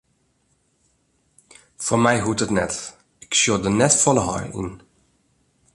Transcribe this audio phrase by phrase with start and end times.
[1.85, 2.73] Foar my hoecht it net,
[3.25, 4.69] ik sjoch der net folle heil yn.